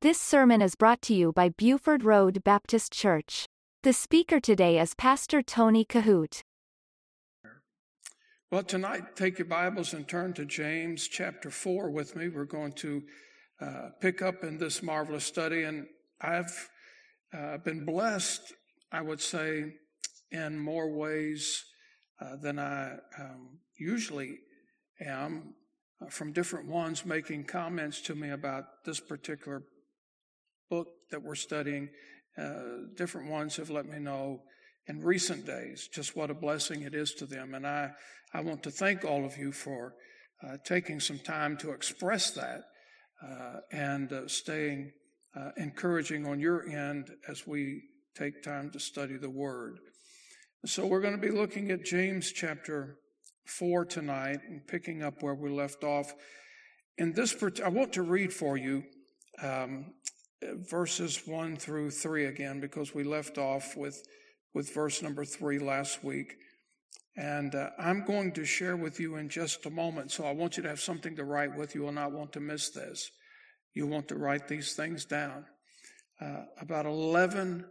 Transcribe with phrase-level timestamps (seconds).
[0.00, 3.48] This sermon is brought to you by Buford Road Baptist Church.
[3.82, 6.42] The speaker today is Pastor Tony Kohout.
[8.48, 12.28] Well, tonight, take your Bibles and turn to James chapter 4 with me.
[12.28, 13.02] We're going to
[13.60, 15.88] uh, pick up in this marvelous study, and
[16.20, 16.68] I've
[17.36, 18.54] uh, been blessed,
[18.92, 19.64] I would say,
[20.30, 21.64] in more ways
[22.20, 24.36] uh, than I um, usually
[25.04, 25.54] am
[26.00, 29.64] uh, from different ones making comments to me about this particular
[30.70, 31.88] book that we're studying.
[32.36, 34.42] Uh, different ones have let me know
[34.86, 37.54] in recent days just what a blessing it is to them.
[37.54, 37.90] And I,
[38.32, 39.94] I want to thank all of you for
[40.42, 42.62] uh, taking some time to express that
[43.22, 44.92] uh, and uh, staying
[45.36, 47.82] uh, encouraging on your end as we
[48.16, 49.78] take time to study the Word.
[50.64, 52.96] So we're going to be looking at James chapter
[53.46, 56.12] 4 tonight and picking up where we left off.
[56.96, 58.82] In this, I want to read for you
[59.42, 59.92] um,
[60.42, 64.02] verses 1 through 3 again because we left off with,
[64.54, 66.34] with verse number 3 last week.
[67.16, 70.12] And uh, I'm going to share with you in just a moment.
[70.12, 71.74] So I want you to have something to write with.
[71.74, 73.10] You will not want to miss this.
[73.74, 75.44] You want to write these things down.
[76.20, 77.64] Uh, about 11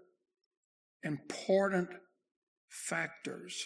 [1.03, 1.89] important
[2.69, 3.65] factors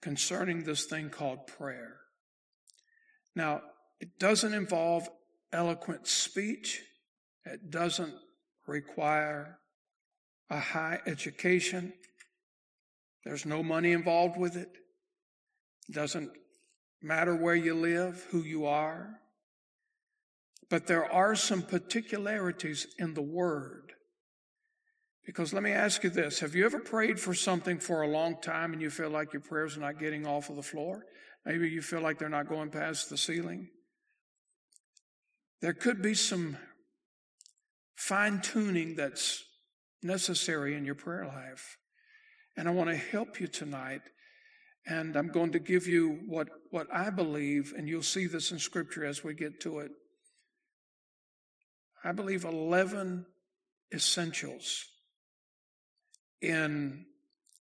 [0.00, 1.96] concerning this thing called prayer.
[3.34, 3.62] Now,
[4.00, 5.08] it doesn't involve
[5.52, 6.82] eloquent speech.
[7.44, 8.14] It doesn't
[8.66, 9.58] require
[10.50, 11.92] a high education.
[13.24, 14.70] There's no money involved with it.
[15.88, 16.30] It doesn't
[17.00, 19.18] matter where you live, who you are.
[20.70, 23.92] But there are some particularities in the Word
[25.24, 28.40] because let me ask you this Have you ever prayed for something for a long
[28.40, 31.04] time and you feel like your prayers are not getting off of the floor?
[31.44, 33.68] Maybe you feel like they're not going past the ceiling.
[35.60, 36.56] There could be some
[37.94, 39.44] fine tuning that's
[40.02, 41.76] necessary in your prayer life.
[42.56, 44.02] And I want to help you tonight.
[44.86, 48.58] And I'm going to give you what, what I believe, and you'll see this in
[48.58, 49.92] Scripture as we get to it.
[52.04, 53.26] I believe 11
[53.94, 54.84] essentials
[56.40, 57.06] in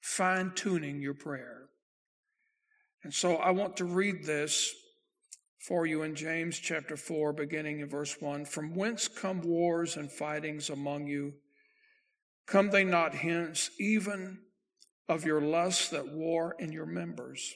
[0.02, 1.62] fine tuning your prayer.
[3.02, 4.74] And so I want to read this
[5.66, 8.44] for you in James chapter 4, beginning in verse 1.
[8.44, 11.34] From whence come wars and fightings among you?
[12.46, 14.38] Come they not hence, even
[15.08, 17.54] of your lusts that war in your members?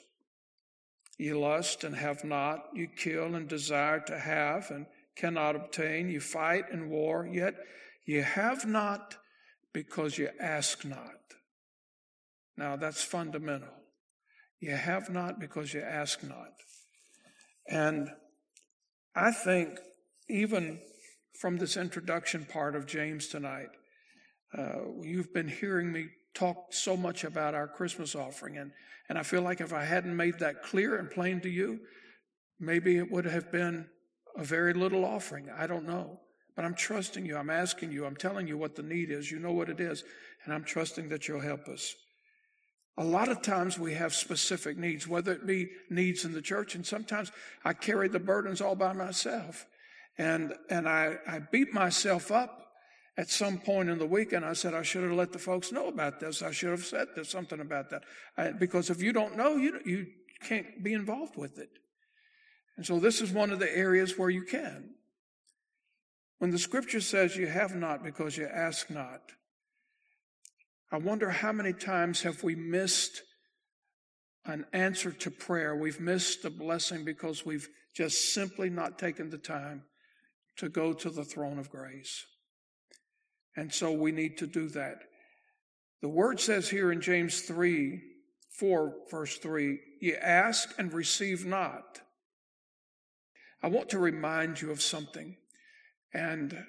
[1.19, 6.19] You lust and have not, you kill and desire to have and cannot obtain, you
[6.19, 7.55] fight and war, yet
[8.07, 9.19] you have not
[9.73, 11.21] because you ask not.
[12.57, 13.69] Now that's fundamental.
[14.59, 16.49] You have not because you ask not.
[17.71, 18.11] And
[19.15, 19.79] I think
[20.29, 20.81] even
[21.39, 23.69] from this introduction part of James tonight,
[24.57, 28.59] uh, you've been hearing me talk so much about our Christmas offering.
[28.59, 28.73] And,
[29.09, 31.81] and I feel like if I hadn't made that clear and plain to you,
[32.59, 33.89] maybe it would have been
[34.37, 35.49] a very little offering.
[35.57, 36.21] I don't know.
[36.57, 37.37] But I'm trusting you.
[37.37, 38.05] I'm asking you.
[38.05, 39.31] I'm telling you what the need is.
[39.31, 40.05] You know what it is.
[40.45, 41.95] And I'm trusting that you'll help us.
[42.99, 46.75] A lot of times we have specific needs, whether it be needs in the church,
[46.75, 47.33] and sometimes
[47.65, 49.67] I carry the burdens all by myself.
[50.19, 52.67] And, and I, I beat myself up
[53.17, 55.73] at some point in the week, and I said, I should have let the folks
[55.73, 56.43] know about this.
[56.43, 58.03] I should have said this, something about that.
[58.37, 60.07] I, because if you don't know, you, you
[60.43, 61.71] can't be involved with it.
[62.77, 64.95] And so this is one of the areas where you can.
[66.39, 69.21] When the scripture says you have not because you ask not,
[70.93, 73.23] I wonder how many times have we missed
[74.45, 75.77] an answer to prayer?
[75.77, 79.85] We've missed a blessing because we've just simply not taken the time
[80.57, 82.27] to go to the throne of grace.
[83.57, 84.99] And so we need to do that.
[86.03, 88.01] The word says here in James 3,
[88.59, 92.01] 4, verse 3, you ask and receive not.
[93.63, 95.37] I want to remind you of something.
[96.13, 96.65] And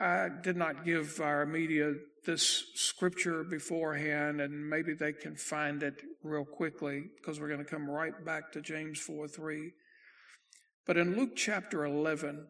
[0.00, 6.02] I did not give our media this scripture beforehand, and maybe they can find it
[6.22, 9.72] real quickly because we're going to come right back to James 4 3.
[10.86, 12.46] But in Luke chapter 11,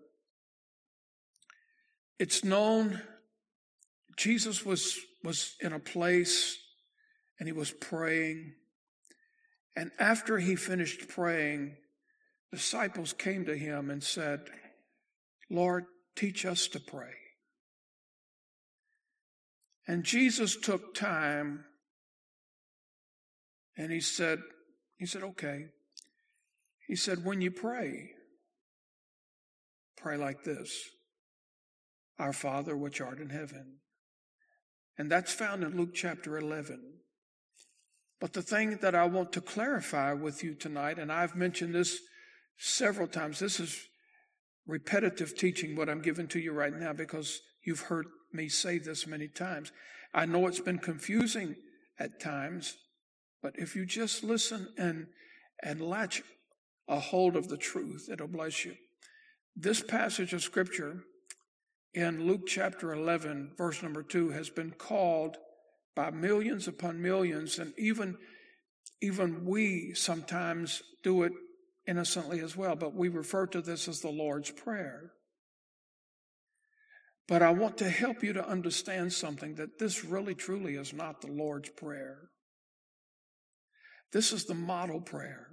[2.18, 3.00] it's known
[4.16, 6.58] Jesus was, was in a place
[7.38, 8.52] and he was praying.
[9.74, 11.76] And after he finished praying,
[12.52, 14.40] disciples came to him and said,
[15.48, 15.84] Lord,
[16.16, 17.14] teach us to pray.
[19.88, 21.64] And Jesus took time
[23.76, 24.40] and he said,
[24.98, 25.68] he said, okay.
[26.86, 28.10] He said, when you pray,
[29.96, 30.78] pray like this.
[32.18, 33.76] Our Father which art in heaven.
[34.98, 36.82] And that's found in Luke chapter 11.
[38.20, 42.00] But the thing that I want to clarify with you tonight, and I've mentioned this
[42.58, 43.80] several times, this is
[44.66, 49.06] repetitive teaching, what I'm giving to you right now, because you've heard me say this
[49.06, 49.72] many times.
[50.14, 51.56] I know it's been confusing
[51.98, 52.76] at times,
[53.42, 55.06] but if you just listen and,
[55.62, 56.22] and latch
[56.88, 58.74] a hold of the truth, it'll bless you.
[59.54, 61.02] This passage of scripture
[61.94, 65.36] in Luke chapter 11, verse number 2, has been called
[65.96, 68.16] by millions upon millions, and even,
[69.02, 71.32] even we sometimes do it
[71.86, 75.10] innocently as well, but we refer to this as the Lord's Prayer.
[77.28, 81.20] But I want to help you to understand something that this really truly is not
[81.20, 82.30] the Lord's Prayer.
[84.12, 85.48] This is the model prayer.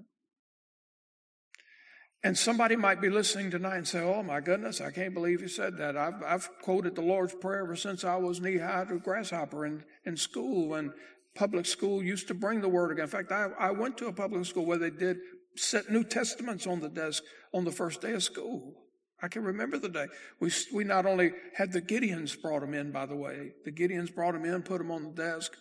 [2.24, 5.50] And somebody might be listening tonight and say, Oh my goodness, I can't believe you
[5.50, 5.98] said that.
[5.98, 9.84] I've, I've quoted the Lord's Prayer ever since I was knee high to grasshopper in,
[10.06, 10.74] in school.
[10.76, 10.92] And
[11.36, 13.04] public school used to bring the word again.
[13.04, 15.18] In fact, I, I went to a public school where they did
[15.58, 17.22] set New Testaments on the desk
[17.54, 18.85] on the first day of school.
[19.22, 20.08] I can remember the day.
[20.40, 24.14] We, we not only had the Gideons brought them in, by the way, the Gideons
[24.14, 25.54] brought them in, put them on the desk,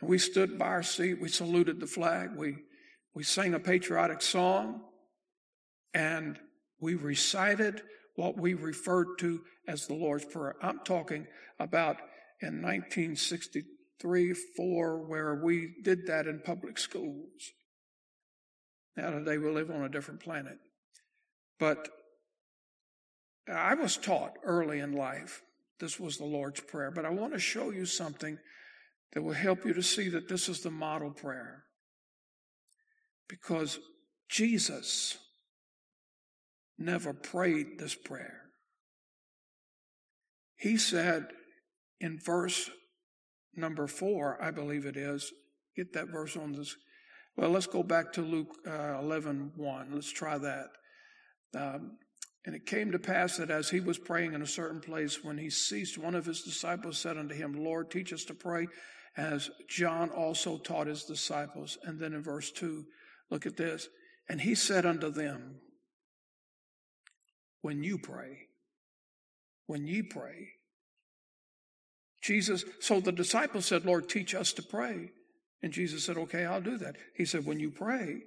[0.00, 1.20] and we stood by our seat.
[1.20, 2.30] We saluted the flag.
[2.36, 2.56] We,
[3.14, 4.80] we sang a patriotic song
[5.94, 6.38] and
[6.80, 7.82] we recited
[8.16, 10.56] what we referred to as the Lord's Prayer.
[10.62, 11.26] I'm talking
[11.58, 11.98] about
[12.40, 17.52] in 1963, 4, where we did that in public schools.
[18.96, 20.58] Now today we live on a different planet.
[21.58, 21.88] But
[23.48, 25.42] I was taught early in life
[25.82, 28.38] this was the Lord's Prayer, but I want to show you something
[29.12, 31.64] that will help you to see that this is the model prayer.
[33.28, 33.80] Because
[34.28, 35.18] Jesus
[36.78, 38.42] never prayed this prayer.
[40.56, 41.26] He said
[42.00, 42.70] in verse
[43.56, 45.32] number four, I believe it is,
[45.76, 46.76] get that verse on this.
[47.36, 49.90] Well, let's go back to Luke uh, 11 1.
[49.92, 50.68] Let's try that.
[51.56, 51.98] Um,
[52.44, 55.38] and it came to pass that as he was praying in a certain place, when
[55.38, 58.66] he ceased, one of his disciples said unto him, Lord, teach us to pray,
[59.16, 61.78] as John also taught his disciples.
[61.84, 62.84] And then in verse 2,
[63.30, 63.88] look at this.
[64.28, 65.60] And he said unto them,
[67.60, 68.48] when you pray.
[69.66, 70.48] When ye pray.
[72.22, 75.10] Jesus, so the disciples said, Lord, teach us to pray.
[75.62, 76.96] And Jesus said, okay, I'll do that.
[77.16, 78.22] He said, when you pray,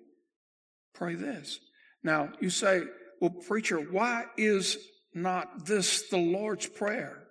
[0.93, 1.59] pray this.
[2.03, 2.83] Now, you say,
[3.25, 4.77] well, preacher, why is
[5.13, 7.23] not this the Lord's Prayer?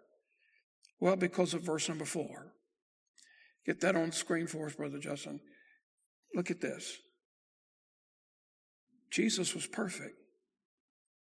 [0.98, 2.52] Well, because of verse number four.
[3.64, 5.38] Get that on the screen for us, Brother Justin.
[6.34, 6.98] Look at this.
[9.12, 10.16] Jesus was perfect.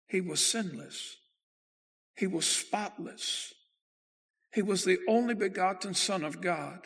[0.07, 1.17] He was sinless.
[2.15, 3.51] He was spotless.
[4.53, 6.81] He was the only begotten Son of God.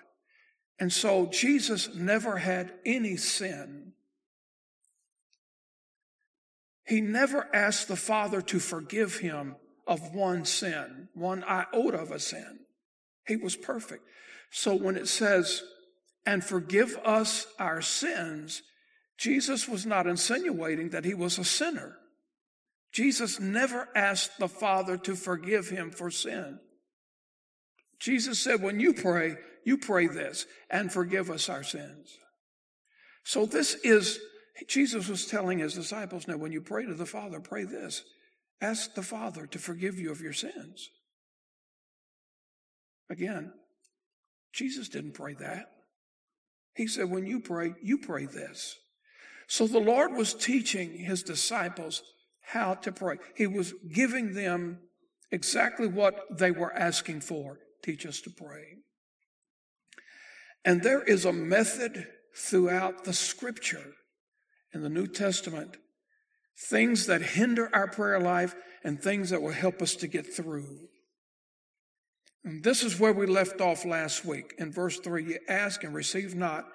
[0.79, 3.91] And so Jesus never had any sin.
[6.85, 9.55] He never asked the Father to forgive him
[9.87, 12.59] of one sin, one iota of a sin.
[13.27, 14.03] He was perfect.
[14.51, 15.63] So when it says,
[16.25, 18.61] and forgive us our sins,
[19.17, 21.97] Jesus was not insinuating that he was a sinner.
[22.91, 26.59] Jesus never asked the Father to forgive him for sin.
[27.99, 32.17] Jesus said, when you pray, you pray this and forgive us our sins.
[33.23, 34.19] So this is,
[34.67, 38.03] Jesus was telling his disciples, now when you pray to the Father, pray this.
[38.61, 40.89] Ask the Father to forgive you of your sins.
[43.09, 43.51] Again,
[44.53, 45.71] Jesus didn't pray that.
[46.75, 48.77] He said, when you pray, you pray this.
[49.47, 52.01] So the Lord was teaching his disciples
[52.41, 53.17] how to pray.
[53.35, 54.79] He was giving them
[55.31, 57.59] exactly what they were asking for.
[57.83, 58.77] Teach us to pray.
[60.63, 63.93] And there is a method throughout the scripture
[64.73, 65.77] in the New Testament,
[66.69, 70.87] things that hinder our prayer life and things that will help us to get through.
[72.43, 74.53] And this is where we left off last week.
[74.57, 76.65] In verse 3, you ask and receive not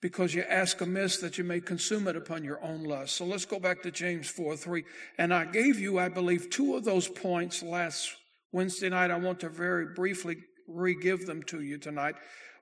[0.00, 3.14] because you ask amiss that you may consume it upon your own lust.
[3.14, 4.84] So let's go back to James 4 3.
[5.18, 8.10] And I gave you, I believe, two of those points last
[8.52, 9.10] Wednesday night.
[9.10, 12.16] I want to very briefly re give them to you tonight.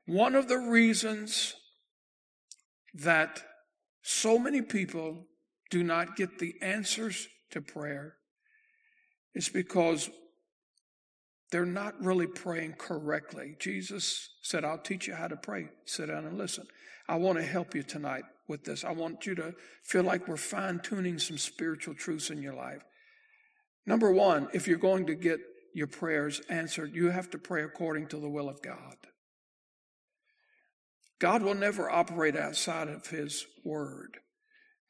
[0.06, 1.54] One of the reasons
[2.94, 3.42] that
[4.02, 5.26] so many people
[5.70, 8.14] do not get the answers to prayer
[9.34, 10.10] is because
[11.50, 13.56] they're not really praying correctly.
[13.58, 15.68] Jesus said, I'll teach you how to pray.
[15.84, 16.66] Sit down and listen.
[17.08, 18.84] I want to help you tonight with this.
[18.84, 22.82] I want you to feel like we're fine tuning some spiritual truths in your life.
[23.86, 25.40] Number one, if you're going to get
[25.74, 28.96] your prayers answered, you have to pray according to the will of God.
[31.20, 34.16] God will never operate outside of His Word.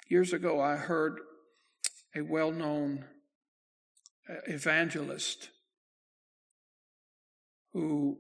[0.08, 1.18] Years ago, I heard
[2.16, 3.04] a well known
[4.28, 5.50] uh, evangelist
[7.72, 8.18] who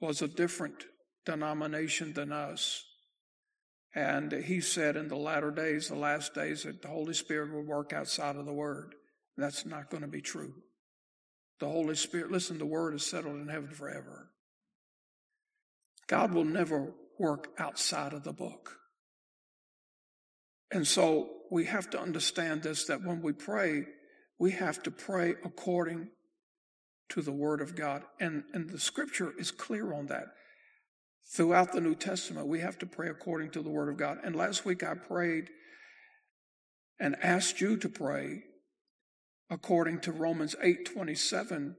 [0.00, 0.84] was a different
[1.24, 2.84] denomination than us.
[3.94, 7.64] And he said in the latter days, the last days, that the Holy Spirit will
[7.64, 8.94] work outside of the Word.
[9.36, 10.54] That's not going to be true.
[11.60, 14.30] The Holy Spirit, listen, the Word is settled in heaven forever.
[16.06, 18.78] God will never work outside of the book.
[20.70, 23.84] And so we have to understand this that when we pray,
[24.38, 26.08] we have to pray according
[27.10, 28.02] to the Word of God.
[28.18, 30.28] And, and the scripture is clear on that.
[31.26, 34.18] Throughout the New Testament, we have to pray according to the Word of God.
[34.24, 35.50] And last week I prayed
[36.98, 38.44] and asked you to pray
[39.50, 41.76] according to Romans 8 27.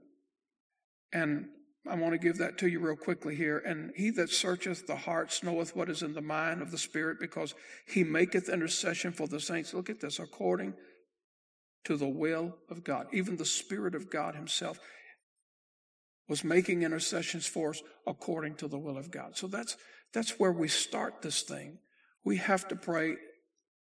[1.12, 1.48] And
[1.88, 3.58] I want to give that to you real quickly here.
[3.60, 7.20] And he that searcheth the hearts knoweth what is in the mind of the Spirit,
[7.20, 7.54] because
[7.86, 9.74] he maketh intercession for the saints.
[9.74, 10.76] Look at this, according
[11.84, 13.08] to the will of God.
[13.12, 14.80] Even the Spirit of God Himself
[16.30, 19.36] was making intercessions for us according to the will of God.
[19.36, 19.76] So that's
[20.14, 21.80] that's where we start this thing.
[22.24, 23.16] We have to pray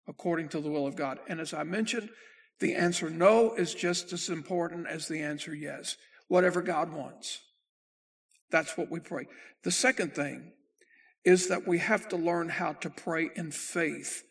[0.08, 1.18] according to the will of God.
[1.28, 2.08] And as I mentioned,
[2.58, 5.96] the answer no is just as important as the answer yes.
[6.28, 7.40] Whatever God wants.
[8.52, 9.26] That's what we pray.
[9.64, 10.52] The second thing
[11.24, 14.24] is that we have to learn how to pray in faith.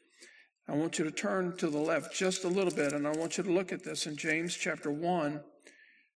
[0.69, 3.37] I want you to turn to the left just a little bit, and I want
[3.37, 5.41] you to look at this in James chapter 1,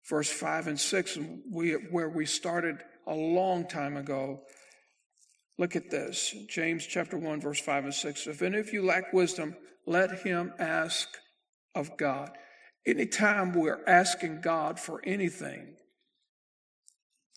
[0.08, 1.18] verse 5 and 6,
[1.50, 4.40] we, where we started a long time ago.
[5.58, 8.26] Look at this James chapter 1, verse 5 and 6.
[8.26, 9.54] If any of you lack wisdom,
[9.86, 11.08] let him ask
[11.74, 12.30] of God.
[12.84, 15.76] Anytime we're asking God for anything,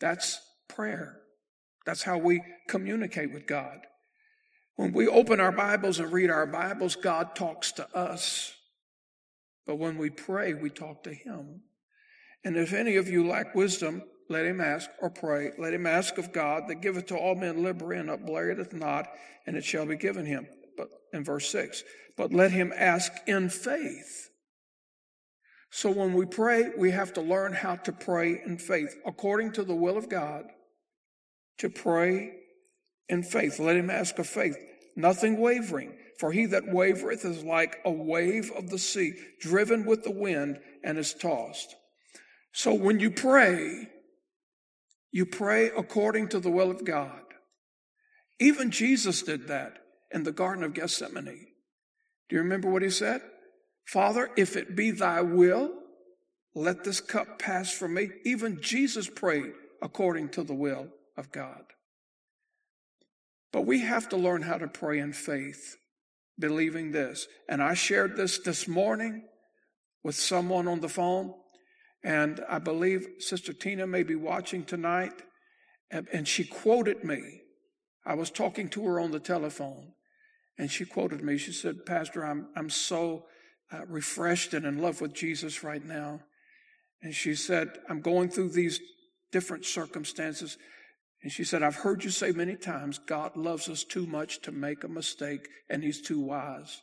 [0.00, 1.20] that's prayer.
[1.84, 3.78] That's how we communicate with God.
[4.76, 8.52] When we open our Bibles and read our Bibles, God talks to us.
[9.66, 11.62] But when we pray, we talk to Him.
[12.44, 15.52] And if any of you lack wisdom, let him ask or pray.
[15.58, 19.08] Let him ask of God that giveth to all men liberally and upbraideth not,
[19.46, 20.46] and it shall be given him.
[20.76, 21.84] But in verse 6,
[22.16, 24.30] but let him ask in faith.
[25.70, 29.64] So when we pray, we have to learn how to pray in faith according to
[29.64, 30.44] the will of God
[31.58, 32.32] to pray
[33.08, 33.58] in faith.
[33.58, 34.56] Let him ask of faith,
[34.94, 35.96] nothing wavering.
[36.18, 40.58] For he that wavereth is like a wave of the sea, driven with the wind
[40.82, 41.74] and is tossed.
[42.52, 43.88] So when you pray,
[45.12, 47.20] you pray according to the will of God.
[48.40, 49.78] Even Jesus did that
[50.10, 51.48] in the Garden of Gethsemane.
[52.28, 53.20] Do you remember what he said?
[53.86, 55.70] Father, if it be thy will,
[56.54, 58.08] let this cup pass from me.
[58.24, 61.64] Even Jesus prayed according to the will of God.
[63.52, 65.76] But we have to learn how to pray in faith,
[66.38, 67.26] believing this.
[67.48, 69.26] And I shared this this morning
[70.02, 71.34] with someone on the phone,
[72.04, 75.22] and I believe Sister Tina may be watching tonight,
[75.90, 77.40] and she quoted me.
[78.04, 79.92] I was talking to her on the telephone,
[80.58, 81.38] and she quoted me.
[81.38, 83.24] She said, Pastor, I'm, I'm so
[83.72, 86.20] uh, refreshed and in love with Jesus right now.
[87.02, 88.80] And she said, I'm going through these
[89.32, 90.56] different circumstances.
[91.22, 94.52] And she said, I've heard you say many times, God loves us too much to
[94.52, 96.82] make a mistake, and He's too wise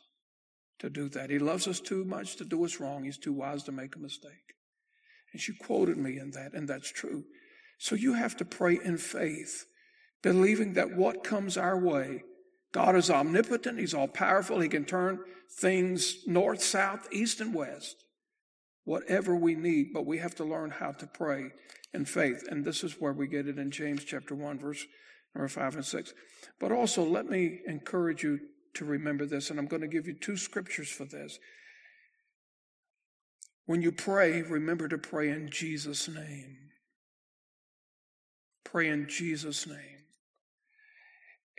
[0.80, 1.30] to do that.
[1.30, 3.04] He loves us too much to do us wrong.
[3.04, 4.54] He's too wise to make a mistake.
[5.32, 7.24] And she quoted me in that, and that's true.
[7.78, 9.66] So you have to pray in faith,
[10.22, 12.22] believing that what comes our way,
[12.72, 15.20] God is omnipotent, He's all powerful, He can turn
[15.58, 18.03] things north, south, east, and west,
[18.84, 21.50] whatever we need, but we have to learn how to pray
[21.92, 22.44] in faith.
[22.48, 24.86] And this is where we get it in James chapter 1, verse
[25.34, 26.14] number 5 and 6.
[26.60, 28.40] But also, let me encourage you
[28.74, 31.38] to remember this, and I'm going to give you two scriptures for this.
[33.66, 36.56] When you pray, remember to pray in Jesus' name.
[38.64, 39.78] Pray in Jesus' name.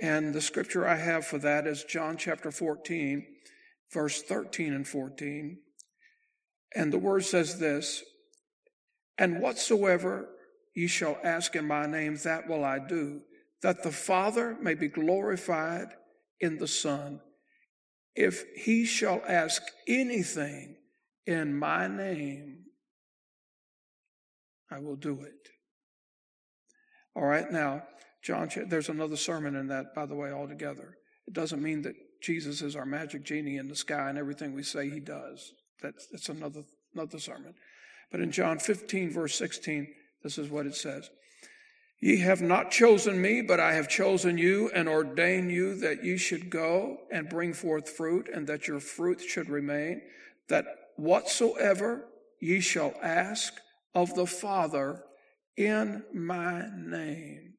[0.01, 3.25] And the scripture I have for that is John chapter 14,
[3.91, 5.57] verse 13 and 14.
[6.75, 8.03] And the word says this
[9.17, 10.29] and whatsoever
[10.75, 13.21] ye shall ask in my name, that will I do,
[13.61, 15.87] that the Father may be glorified
[16.41, 17.21] in the Son.
[18.13, 20.75] If he shall ask anything
[21.25, 22.65] in my name,
[24.69, 25.49] I will do it.
[27.15, 27.83] All right, now,
[28.23, 30.97] John, there's another sermon in that, by the way, altogether.
[31.27, 34.63] It doesn't mean that Jesus is our magic genie in the sky and everything we
[34.63, 35.53] say he does.
[35.81, 36.63] That's, that's another,
[36.93, 37.53] another sermon.
[38.11, 39.87] But in John 15, verse 16,
[40.23, 41.09] This is what it says.
[41.99, 46.17] Ye have not chosen me, but I have chosen you and ordained you that ye
[46.17, 50.01] should go and bring forth fruit, and that your fruit should remain,
[50.49, 50.65] that
[50.97, 52.05] whatsoever
[52.39, 53.53] ye shall ask
[53.93, 55.03] of the Father
[55.57, 57.53] in my name,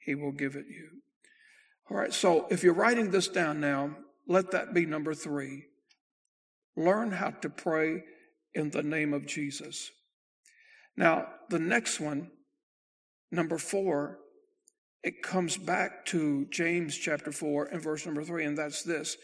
[0.00, 0.88] he will give it you.
[1.90, 5.67] All right, so if you're writing this down now, let that be number three.
[6.78, 8.04] Learn how to pray
[8.54, 9.90] in the name of Jesus.
[10.96, 12.30] Now, the next one,
[13.32, 14.20] number four,
[15.02, 19.16] it comes back to James chapter 4 and verse number 3, and that's this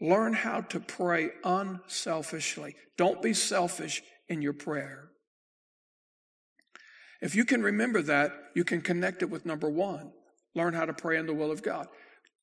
[0.00, 2.76] Learn how to pray unselfishly.
[2.96, 5.08] Don't be selfish in your prayer.
[7.20, 10.12] If you can remember that, you can connect it with number one.
[10.54, 11.88] Learn how to pray in the will of God.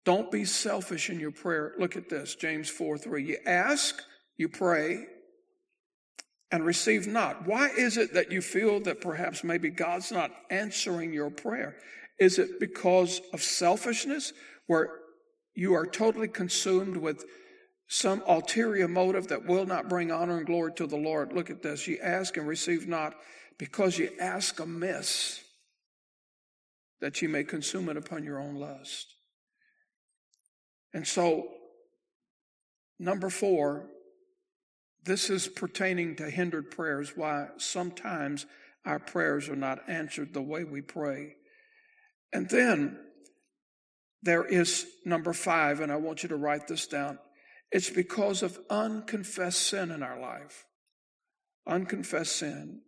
[0.03, 1.74] Don't be selfish in your prayer.
[1.77, 3.24] Look at this, James 4 3.
[3.24, 4.01] You ask,
[4.38, 5.05] you pray,
[6.51, 7.48] and receive not.
[7.48, 11.77] Why is it that you feel that perhaps maybe God's not answering your prayer?
[12.20, 14.34] Is it because of selfishness,
[14.67, 14.89] where
[15.53, 17.24] you are totally consumed with
[17.88, 21.34] some ulterior motive that will not bring honor and glory to the Lord.
[21.34, 21.89] Look at this.
[21.89, 23.15] You ask and receive not
[23.58, 25.43] because you ask amiss
[27.01, 29.13] that you may consume it upon your own lust.
[30.93, 31.48] And so,
[33.00, 33.88] number four,
[35.03, 38.45] this is pertaining to hindered prayers, why sometimes
[38.86, 41.36] our prayers are not answered the way we pray.
[42.33, 43.00] And then
[44.21, 47.17] there is number five, and I want you to write this down.
[47.71, 50.65] It's because of unconfessed sin in our life.
[51.67, 52.81] Unconfessed sin.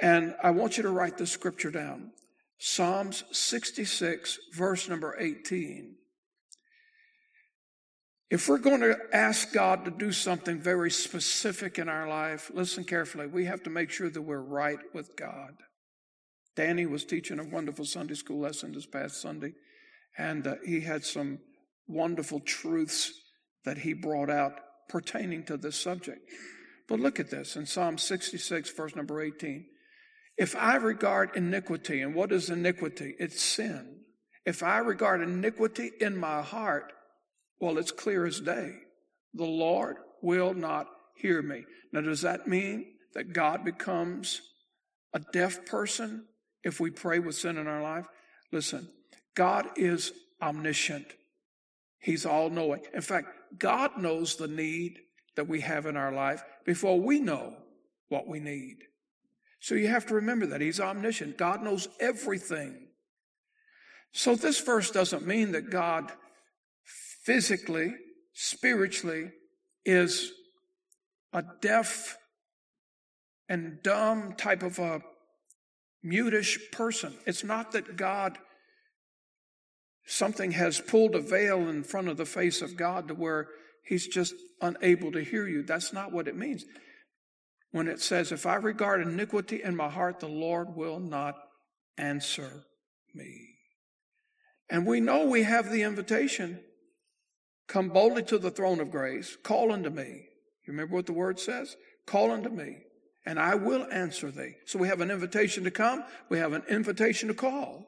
[0.00, 2.12] And I want you to write the scripture down
[2.60, 5.94] Psalms 66, verse number 18.
[8.30, 12.84] If we're going to ask God to do something very specific in our life, listen
[12.84, 13.26] carefully.
[13.26, 15.54] We have to make sure that we're right with God.
[16.54, 19.52] Danny was teaching a wonderful Sunday school lesson this past Sunday,
[20.18, 21.38] and uh, he had some
[21.86, 23.12] wonderful truths
[23.64, 24.52] that he brought out
[24.88, 26.20] pertaining to this subject.
[26.86, 29.64] But look at this in Psalm 66, verse number 18.
[30.36, 33.14] If I regard iniquity, and what is iniquity?
[33.18, 34.00] It's sin.
[34.44, 36.92] If I regard iniquity in my heart,
[37.60, 38.74] well, it's clear as day.
[39.34, 41.64] The Lord will not hear me.
[41.92, 44.40] Now, does that mean that God becomes
[45.14, 46.26] a deaf person
[46.62, 48.06] if we pray with sin in our life?
[48.52, 48.88] Listen,
[49.34, 51.06] God is omniscient.
[52.00, 52.82] He's all knowing.
[52.94, 54.98] In fact, God knows the need
[55.36, 57.54] that we have in our life before we know
[58.08, 58.76] what we need.
[59.60, 61.36] So you have to remember that He's omniscient.
[61.36, 62.88] God knows everything.
[64.12, 66.12] So this verse doesn't mean that God
[67.28, 67.92] physically,
[68.32, 69.30] spiritually
[69.84, 70.32] is
[71.34, 72.16] a deaf
[73.50, 75.02] and dumb type of a
[76.02, 77.12] mutish person.
[77.26, 78.38] It's not that God
[80.06, 83.48] something has pulled a veil in front of the face of God to where
[83.84, 85.62] he's just unable to hear you.
[85.62, 86.64] That's not what it means.
[87.72, 91.34] When it says, If I regard iniquity in my heart, the Lord will not
[91.98, 92.64] answer
[93.14, 93.50] me.
[94.70, 96.60] And we know we have the invitation
[97.68, 100.24] come boldly to the throne of grace, call unto me.
[100.66, 101.76] You remember what the word says?
[102.06, 102.78] Call unto me,
[103.24, 104.54] and I will answer thee.
[104.66, 107.86] So we have an invitation to come, we have an invitation to call.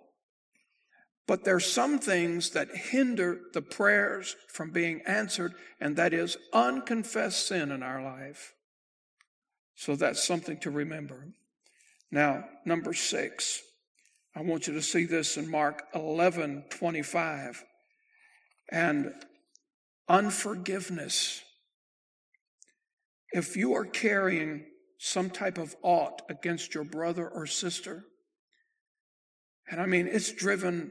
[1.27, 7.47] But there's some things that hinder the prayers from being answered, and that is unconfessed
[7.47, 8.55] sin in our life.
[9.77, 11.29] So that's something to remember.
[12.11, 13.63] Now, number six,
[14.35, 17.65] I want you to see this in Mark 11 25.
[18.73, 19.13] And
[20.11, 21.43] unforgiveness.
[23.31, 24.67] If you are carrying
[24.99, 28.05] some type of ought against your brother or sister,
[29.71, 30.91] and I mean, it's driven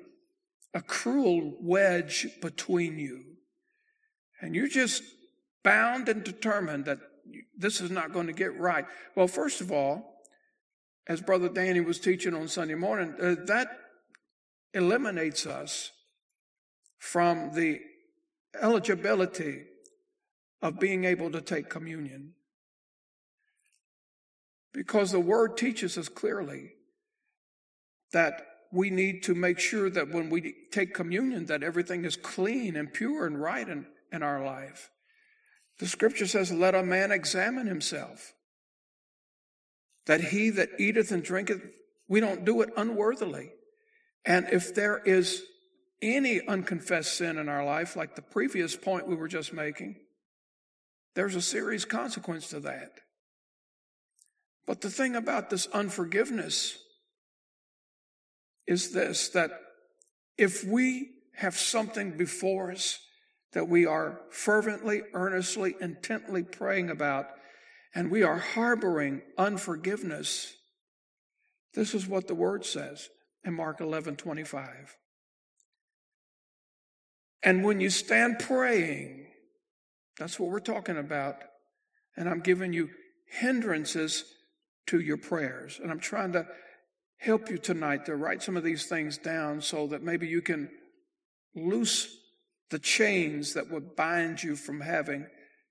[0.73, 3.25] a cruel wedge between you.
[4.41, 5.03] And you're just
[5.63, 6.99] bound and determined that
[7.57, 8.85] this is not going to get right.
[9.15, 10.23] Well, first of all,
[11.07, 13.67] as Brother Danny was teaching on Sunday morning, uh, that
[14.73, 15.91] eliminates us
[16.99, 17.81] from the
[18.61, 19.63] eligibility
[20.61, 22.33] of being able to take communion.
[24.73, 26.73] Because the word teaches us clearly
[28.11, 32.75] that we need to make sure that when we take communion that everything is clean
[32.75, 34.91] and pure and right in, in our life
[35.79, 38.33] the scripture says let a man examine himself
[40.05, 41.61] that he that eateth and drinketh
[42.07, 43.51] we don't do it unworthily
[44.25, 45.43] and if there is
[46.01, 49.95] any unconfessed sin in our life like the previous point we were just making
[51.15, 52.99] there's a serious consequence to that
[54.65, 56.77] But the thing about this unforgiveness
[58.67, 59.51] is this that
[60.37, 62.99] if we have something before us
[63.53, 67.29] that we are fervently, earnestly, intently praying about,
[67.95, 70.53] and we are harboring unforgiveness,
[71.73, 73.09] this is what the word says
[73.43, 74.97] in Mark 11 25.
[77.43, 79.27] And when you stand praying,
[80.17, 81.35] that's what we're talking about.
[82.17, 82.89] And I'm giving you
[83.27, 84.25] hindrances
[84.87, 85.79] to your prayers.
[85.81, 86.45] And I'm trying to
[87.17, 90.69] help you tonight to write some of these things down so that maybe you can
[91.55, 92.15] loose
[92.69, 95.25] the chains that would bind you from having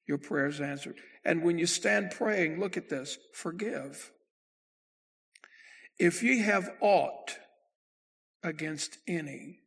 [0.07, 0.96] your prayers answered.
[1.24, 4.11] And when you stand praying, look at this forgive.
[5.98, 7.38] If ye have aught
[8.42, 9.59] against any,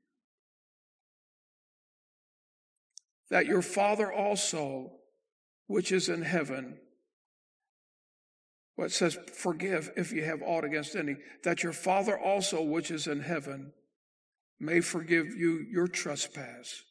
[3.32, 4.92] that your Father also,
[5.66, 6.78] which is in heaven,
[8.76, 13.08] what says, forgive if you have aught against any, that your Father also, which is
[13.08, 13.72] in heaven,
[14.60, 16.84] may forgive you your trespass.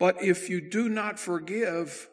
[0.00, 2.08] But if you do not forgive,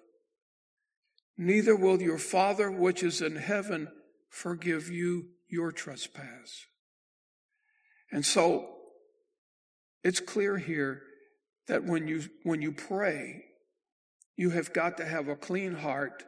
[1.37, 3.87] neither will your Father, which is in heaven,
[4.29, 6.67] forgive you your trespass.
[8.11, 8.75] And so
[10.03, 11.01] it's clear here
[11.69, 13.45] that when you, when you pray,
[14.35, 16.23] you have got to have a clean heart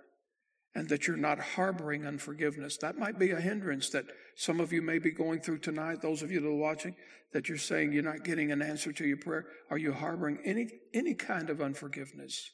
[0.74, 2.78] and that you're not harboring unforgiveness.
[2.78, 6.22] That might be a hindrance that some of you may be going through tonight, those
[6.22, 6.96] of you that are watching,
[7.34, 9.46] that you're saying you're not getting an answer to your prayer.
[9.70, 12.52] Are you harboring any, any kind of unforgiveness?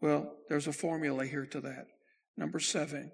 [0.00, 1.86] Well, there's a formula here to that.
[2.36, 3.12] Number seven.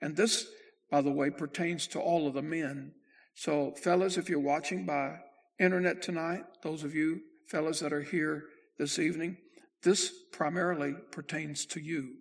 [0.00, 0.46] And this,
[0.90, 2.92] by the way, pertains to all of the men.
[3.34, 5.18] So, fellas, if you're watching by
[5.58, 8.44] internet tonight, those of you fellas that are here
[8.78, 9.36] this evening,
[9.82, 12.14] this primarily pertains to you.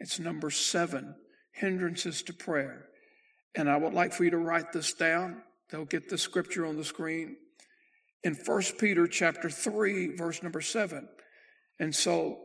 [0.00, 1.14] It's number seven
[1.52, 2.86] hindrances to prayer.
[3.54, 5.42] And I would like for you to write this down.
[5.70, 7.36] They'll get the scripture on the screen
[8.22, 11.08] in 1 Peter chapter 3, verse number 7.
[11.78, 12.38] And so,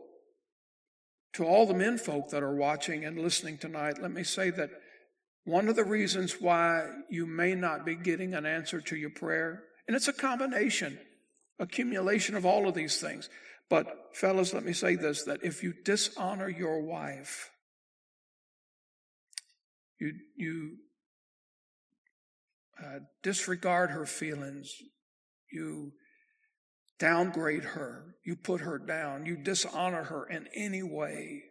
[1.34, 4.70] to all the men folk that are watching and listening tonight, let me say that
[5.44, 9.64] one of the reasons why you may not be getting an answer to your prayer,
[9.86, 10.98] and it's a combination,
[11.58, 13.28] accumulation of all of these things.
[13.70, 17.50] But, fellas, let me say this that if you dishonor your wife,
[19.98, 20.76] you, you
[22.82, 24.74] uh, disregard her feelings,
[25.50, 25.92] you
[26.98, 31.44] downgrade her, you put her down, you dishonor her in any way.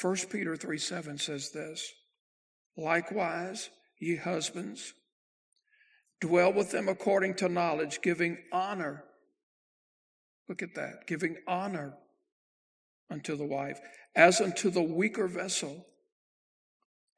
[0.00, 1.92] 1 Peter 3 7 says this
[2.76, 4.94] Likewise, ye husbands,
[6.20, 9.04] dwell with them according to knowledge, giving honor
[10.50, 11.06] Look at that.
[11.06, 11.94] Giving honor
[13.08, 13.78] unto the wife
[14.16, 15.86] as unto the weaker vessel,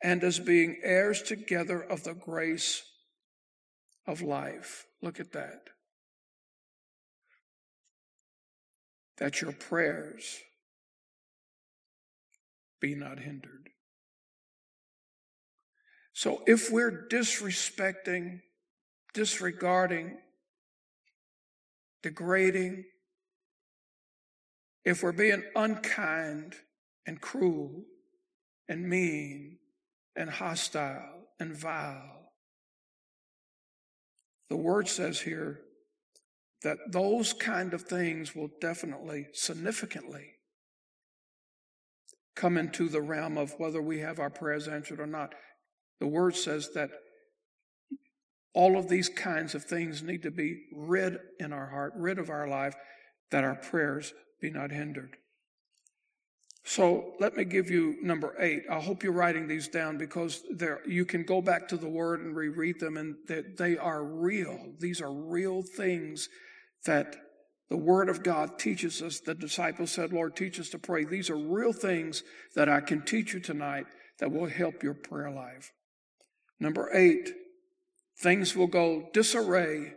[0.02, 2.82] and as being heirs together of the grace
[4.06, 4.84] of life.
[5.00, 5.70] Look at that.
[9.16, 10.40] That your prayers
[12.80, 13.70] be not hindered.
[16.12, 18.42] So if we're disrespecting,
[19.14, 20.18] disregarding,
[22.02, 22.84] degrading,
[24.84, 26.54] if we're being unkind
[27.06, 27.84] and cruel
[28.68, 29.58] and mean
[30.16, 32.32] and hostile and vile,
[34.48, 35.60] the word says here
[36.62, 40.32] that those kind of things will definitely, significantly
[42.34, 45.34] come into the realm of whether we have our prayers answered or not.
[46.00, 46.90] The word says that
[48.54, 52.30] all of these kinds of things need to be rid in our heart, rid of
[52.30, 52.74] our life,
[53.30, 55.16] that our prayers be not hindered.
[56.64, 58.62] So let me give you number eight.
[58.70, 60.42] I hope you're writing these down because
[60.86, 64.72] you can go back to the word and reread them and that they are real.
[64.78, 66.28] These are real things
[66.84, 67.16] that
[67.68, 69.18] the word of God teaches us.
[69.20, 71.04] The disciples said, Lord, teach us to pray.
[71.04, 72.22] These are real things
[72.54, 73.86] that I can teach you tonight
[74.20, 75.72] that will help your prayer life.
[76.60, 77.32] Number eight,
[78.18, 79.94] things will go disarray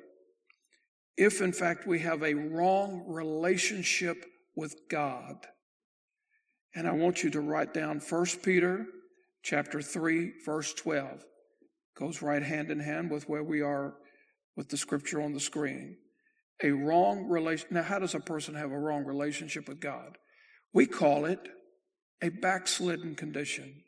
[1.18, 4.26] if in fact we have a wrong relationship
[4.56, 5.48] with God.
[6.74, 8.86] And I want you to write down 1 Peter
[9.44, 11.24] chapter 3 verse 12.
[11.98, 13.96] Goes right hand in hand with where we are
[14.58, 15.98] with the scripture on the screen.
[16.64, 17.68] A wrong relation.
[17.72, 20.18] Now, how does a person have a wrong relationship with God?
[20.74, 21.40] We call it
[22.22, 23.84] a backslidden condition.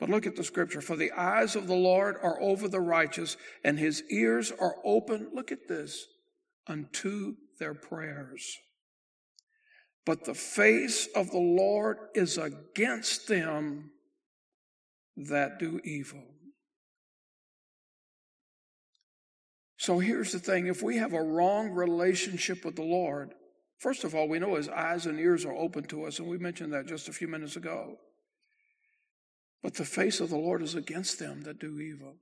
[0.00, 0.80] But look at the scripture.
[0.80, 5.30] For the eyes of the Lord are over the righteous, and his ears are open.
[5.32, 6.06] Look at this
[6.66, 8.58] unto their prayers.
[10.04, 13.92] But the face of the Lord is against them
[15.16, 16.22] that do evil.
[19.78, 23.34] So here's the thing if we have a wrong relationship with the Lord,
[23.78, 26.38] first of all, we know his eyes and ears are open to us, and we
[26.38, 27.96] mentioned that just a few minutes ago.
[29.64, 32.16] But the face of the Lord is against them that do evil.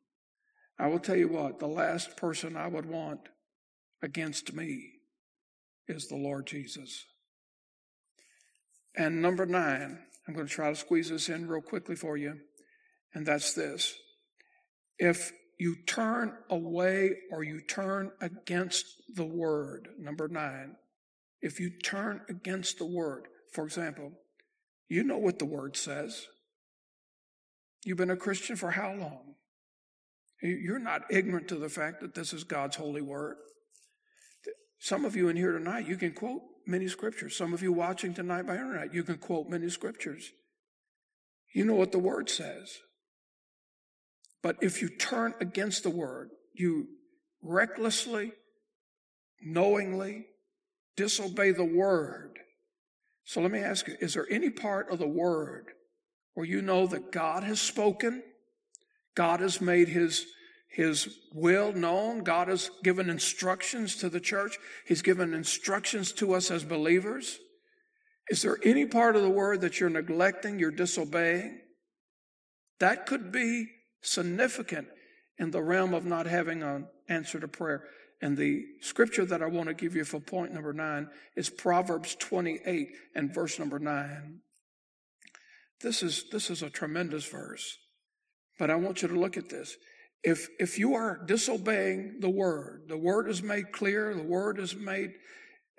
[0.79, 3.19] I will tell you what, the last person I would want
[4.01, 4.93] against me
[5.89, 7.05] is the Lord Jesus.
[8.97, 12.39] And number nine, I'm going to try to squeeze this in real quickly for you,
[13.13, 13.93] and that's this.
[15.01, 20.77] If you turn away or you turn against the word, number nine,
[21.41, 24.13] if you turn against the word, for example,
[24.89, 26.29] you know what the word says.
[27.85, 29.35] You've been a Christian for how long?
[30.43, 33.37] You're not ignorant to the fact that this is God's holy word.
[34.81, 37.37] Some of you in here tonight, you can quote many scriptures.
[37.37, 40.33] Some of you watching tonight by internet, you can quote many scriptures.
[41.55, 42.79] You know what the word says.
[44.43, 46.89] But if you turn against the word, you
[47.43, 48.33] recklessly,
[49.41, 50.27] knowingly
[50.97, 52.39] disobey the word.
[53.25, 55.67] So let me ask you, is there any part of the word
[56.35, 58.23] where you know that God has spoken?
[59.15, 60.27] God has made his
[60.73, 62.25] his will known.
[62.25, 64.59] God has given instructions to the church.
[64.87, 67.39] He's given instructions to us as believers.
[68.31, 71.61] Is there any part of the word that you're neglecting, you're disobeying?
[72.81, 73.67] That could be
[74.01, 74.89] significant
[75.39, 77.85] in the realm of not having an answer to prayer.
[78.23, 82.15] And the scripture that I want to give you for point number nine is Proverbs
[82.15, 84.41] 28 and verse number nine.
[85.83, 87.79] This is, this is a tremendous verse,
[88.59, 89.77] but I want you to look at this.
[90.23, 94.77] If, if you are disobeying the word, the word is made clear, the word is
[94.77, 95.11] made,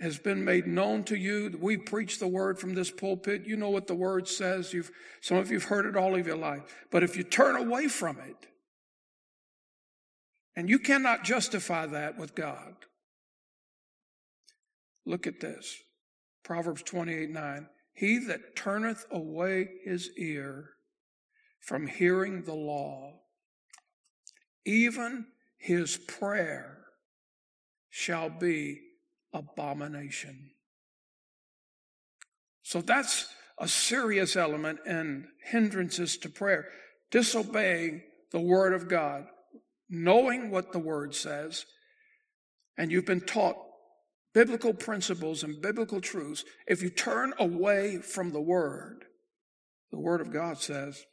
[0.01, 1.57] has been made known to you.
[1.61, 3.45] We preach the word from this pulpit.
[3.45, 4.73] You know what the word says.
[4.73, 6.63] You've, some of you've heard it all of your life.
[6.91, 8.35] But if you turn away from it,
[10.55, 12.75] and you cannot justify that with God,
[15.05, 15.77] look at this.
[16.43, 17.67] Proverbs 28 9.
[17.93, 20.71] He that turneth away his ear
[21.61, 23.23] from hearing the law
[24.65, 25.25] even
[25.57, 26.77] his prayer
[27.89, 28.79] shall be
[29.33, 30.51] abomination.
[32.63, 33.27] So that's
[33.57, 36.67] a serious element and hindrances to prayer.
[37.11, 38.01] Disobeying
[38.31, 39.25] the word of God,
[39.89, 41.65] knowing what the word says,
[42.77, 43.57] and you've been taught
[44.33, 46.43] biblical principles and biblical truths.
[46.67, 49.05] If you turn away from the word,
[49.91, 51.05] the word of God says,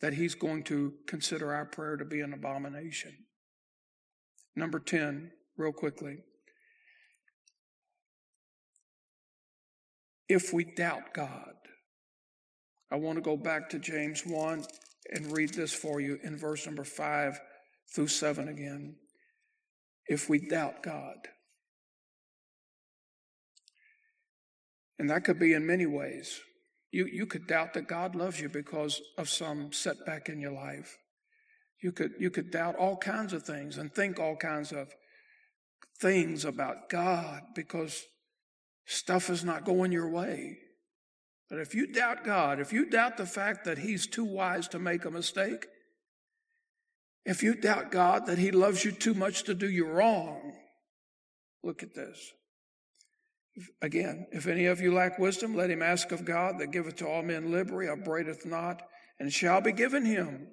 [0.00, 3.12] that he's going to consider our prayer to be an abomination.
[4.54, 6.18] Number 10, real quickly.
[10.28, 11.54] If we doubt God,
[12.90, 14.64] I want to go back to James 1
[15.10, 17.40] and read this for you in verse number 5
[17.94, 18.96] through 7 again.
[20.06, 21.28] If we doubt God,
[25.02, 26.40] and that could be in many ways.
[26.92, 30.96] You, you could doubt that God loves you because of some setback in your life.
[31.82, 34.94] You could, you could doubt all kinds of things and think all kinds of
[36.00, 38.04] things about God because
[38.86, 40.58] stuff is not going your way.
[41.50, 44.78] But if you doubt God, if you doubt the fact that He's too wise to
[44.78, 45.66] make a mistake,
[47.24, 50.52] if you doubt God that He loves you too much to do you wrong,
[51.64, 52.34] look at this.
[53.82, 57.06] Again, if any of you lack wisdom, let him ask of God that giveth to
[57.06, 58.82] all men liberally, upbraideth not,
[59.20, 60.48] and shall be given him.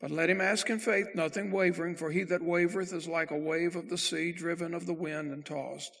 [0.00, 3.38] But let him ask in faith, nothing wavering, for he that wavereth is like a
[3.38, 5.96] wave of the sea, driven of the wind and tossed.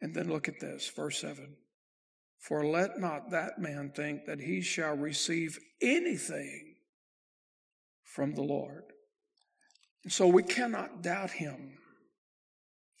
[0.00, 1.56] And then look at this, verse 7.
[2.38, 6.76] For let not that man think that he shall receive anything
[8.02, 8.84] from the Lord.
[10.04, 11.78] And so we cannot doubt him.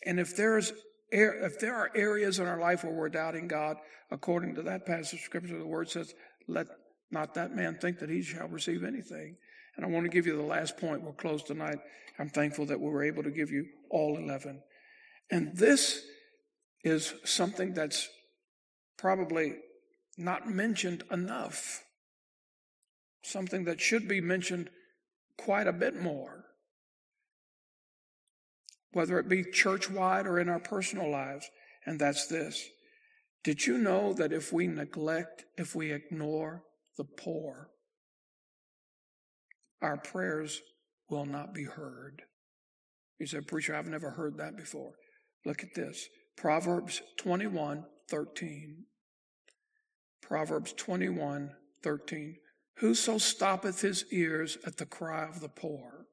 [0.06, 0.72] And if there's
[1.10, 3.76] if there are areas in our life where we're doubting God,
[4.10, 6.12] according to that passage of scripture, the word says,
[6.48, 6.66] let
[7.10, 9.36] not that man think that he shall receive anything.
[9.76, 11.02] And I want to give you the last point.
[11.02, 11.78] We'll close tonight.
[12.18, 14.62] I'm thankful that we were able to give you all 11.
[15.30, 16.04] And this
[16.82, 18.08] is something that's
[18.98, 19.54] probably
[20.18, 21.82] not mentioned enough.
[23.22, 24.70] Something that should be mentioned
[25.38, 26.43] quite a bit more
[28.94, 31.50] whether it be church wide or in our personal lives,
[31.86, 32.68] and that's this.
[33.42, 36.62] Did you know that if we neglect, if we ignore
[36.96, 37.68] the poor,
[39.82, 40.62] our prayers
[41.10, 42.22] will not be heard?
[43.18, 44.92] You said, Preacher, I've never heard that before.
[45.44, 48.84] Look at this Proverbs 21 13.
[50.22, 51.50] Proverbs 21
[51.82, 52.36] 13.
[52.78, 56.03] Whoso stoppeth his ears at the cry of the poor,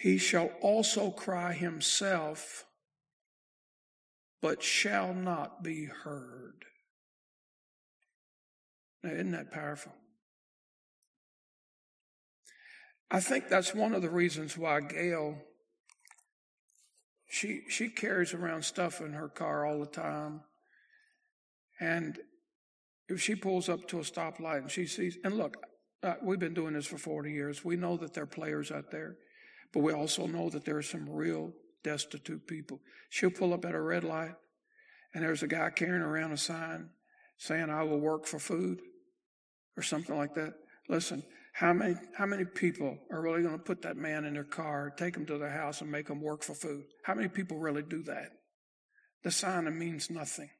[0.00, 2.64] he shall also cry himself,
[4.40, 6.64] but shall not be heard.
[9.02, 9.92] Now, isn't that powerful?
[13.10, 15.36] I think that's one of the reasons why Gail
[17.28, 20.40] she she carries around stuff in her car all the time.
[21.78, 22.18] And
[23.08, 25.56] if she pulls up to a stoplight and she sees, and look,
[26.02, 27.64] uh, we've been doing this for 40 years.
[27.64, 29.16] We know that there are players out there,
[29.72, 31.52] but we also know that there are some real
[31.82, 32.80] destitute people.
[33.08, 34.34] She'll pull up at a red light,
[35.14, 36.90] and there's a guy carrying around a sign
[37.38, 38.80] saying, I will work for food,
[39.76, 40.54] or something like that.
[40.88, 44.44] Listen, how many, how many people are really going to put that man in their
[44.44, 46.84] car, take him to their house, and make him work for food?
[47.04, 48.30] How many people really do that?
[49.22, 50.50] The sign means nothing.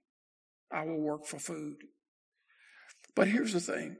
[0.72, 1.76] I will work for food.
[3.14, 3.96] But here's the thing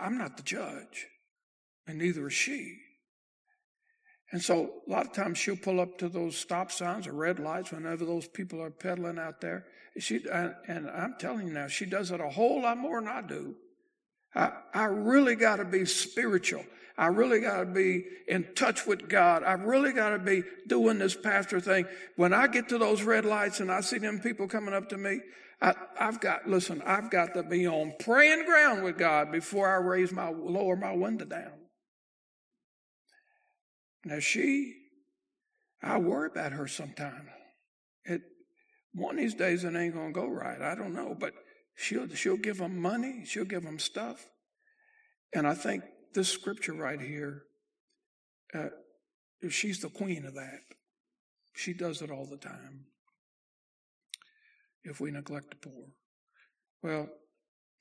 [0.00, 1.06] I'm not the judge,
[1.86, 2.78] and neither is she.
[4.32, 7.38] And so a lot of times she'll pull up to those stop signs or red
[7.38, 9.66] lights whenever those people are peddling out there.
[9.98, 13.20] She and I'm telling you now, she does it a whole lot more than I
[13.20, 13.54] do.
[14.34, 16.64] I, I really got to be spiritual.
[16.96, 19.42] I really got to be in touch with God.
[19.44, 21.86] I really got to be doing this pastor thing.
[22.16, 24.96] When I get to those red lights and I see them people coming up to
[24.96, 25.20] me,
[25.60, 29.76] I, have got, listen, I've got to be on praying ground with God before I
[29.76, 31.52] raise my, lower my window down.
[34.04, 34.74] Now she,
[35.82, 37.28] I worry about her sometimes.
[38.04, 38.22] It,
[38.94, 40.60] one of these days it ain't going to go right.
[40.60, 41.34] I don't know, but
[41.74, 44.28] She'll, she'll give them money, she'll give them stuff.
[45.34, 45.84] And I think
[46.14, 47.44] this scripture right here,
[48.54, 48.68] uh,
[49.48, 50.60] she's the queen of that.
[51.54, 52.86] She does it all the time.
[54.84, 55.86] If we neglect the poor.
[56.82, 57.08] Well,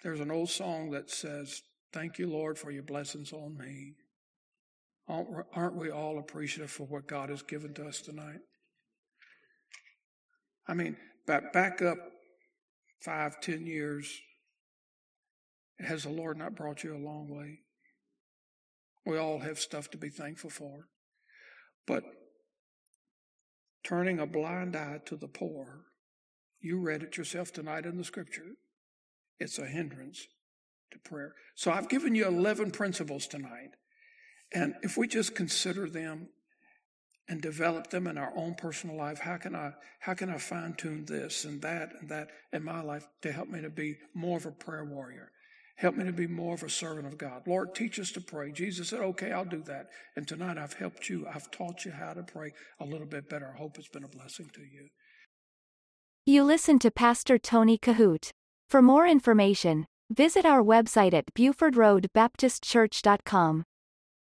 [0.03, 1.61] there's an old song that says,
[1.93, 3.95] Thank you, Lord, for your blessings on me.
[5.11, 8.39] Aren't we all appreciative for what God has given to us tonight?
[10.67, 10.95] I mean,
[11.27, 11.97] back, back up
[13.01, 14.21] five, ten years,
[15.79, 17.59] has the Lord not brought you a long way?
[19.05, 20.87] We all have stuff to be thankful for.
[21.85, 22.03] But
[23.83, 25.81] turning a blind eye to the poor,
[26.61, 28.51] you read it yourself tonight in the scripture,
[29.39, 30.27] it's a hindrance
[30.91, 31.33] to prayer.
[31.55, 33.71] So I've given you 11 principles tonight.
[34.53, 36.29] And if we just consider them
[37.31, 39.19] and develop them in our own personal life?
[39.19, 42.81] How can I how can I fine tune this and that and that in my
[42.81, 45.31] life to help me to be more of a prayer warrior?
[45.77, 47.43] Help me to be more of a servant of God.
[47.47, 48.51] Lord, teach us to pray.
[48.51, 49.87] Jesus said, Okay, I'll do that.
[50.15, 51.25] And tonight I've helped you.
[51.25, 53.53] I've taught you how to pray a little bit better.
[53.55, 54.89] I hope it's been a blessing to you.
[56.25, 58.31] You listen to Pastor Tony Kohout.
[58.69, 63.63] For more information, visit our website at BufordRoadBaptistChurch.com.